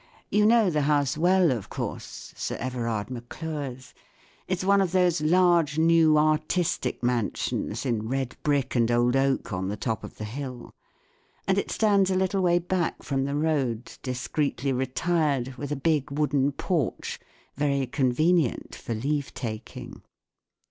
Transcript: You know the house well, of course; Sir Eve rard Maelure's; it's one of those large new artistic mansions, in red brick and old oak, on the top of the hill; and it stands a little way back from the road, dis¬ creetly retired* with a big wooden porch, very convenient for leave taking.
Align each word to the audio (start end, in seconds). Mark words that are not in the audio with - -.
You 0.31 0.47
know 0.47 0.71
the 0.71 0.81
house 0.89 1.15
well, 1.15 1.51
of 1.51 1.69
course; 1.69 2.33
Sir 2.35 2.55
Eve 2.59 2.75
rard 2.75 3.11
Maelure's; 3.11 3.93
it's 4.47 4.63
one 4.63 4.81
of 4.81 4.93
those 4.93 5.21
large 5.21 5.77
new 5.77 6.17
artistic 6.17 7.03
mansions, 7.03 7.85
in 7.85 8.07
red 8.09 8.35
brick 8.41 8.73
and 8.75 8.89
old 8.89 9.15
oak, 9.15 9.53
on 9.53 9.67
the 9.67 9.77
top 9.77 10.03
of 10.03 10.17
the 10.17 10.23
hill; 10.23 10.73
and 11.47 11.59
it 11.59 11.69
stands 11.69 12.09
a 12.09 12.15
little 12.15 12.41
way 12.41 12.57
back 12.57 13.03
from 13.03 13.25
the 13.25 13.35
road, 13.35 13.85
dis¬ 14.01 14.27
creetly 14.27 14.75
retired* 14.75 15.49
with 15.55 15.71
a 15.71 15.75
big 15.75 16.09
wooden 16.09 16.51
porch, 16.53 17.19
very 17.55 17.85
convenient 17.85 18.73
for 18.73 18.95
leave 18.95 19.31
taking. 19.35 20.01